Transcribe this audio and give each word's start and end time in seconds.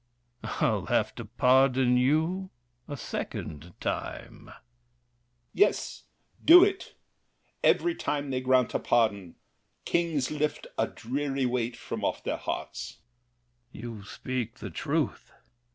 I'll 0.57 0.87
have 0.87 1.13
to 1.17 1.25
pardon 1.25 1.95
you 1.95 2.49
a 2.87 2.97
second 2.97 3.75
time. 3.79 4.45
L'ANGELY. 4.45 4.55
Yes, 5.53 6.05
do 6.43 6.63
it! 6.63 6.95
Every 7.63 7.93
time 7.93 8.31
they 8.31 8.41
grant 8.41 8.73
a 8.73 8.79
pardon, 8.79 9.35
Kings 9.85 10.31
lift 10.31 10.65
a 10.75 10.87
dreary 10.87 11.45
weight 11.45 11.75
from 11.77 12.03
off 12.03 12.23
their 12.23 12.37
hearts. 12.37 12.97
THE 13.73 13.81
KING. 13.81 13.89
You 13.99 14.03
speak 14.03 14.57
the 14.57 14.71
truth. 14.71 15.31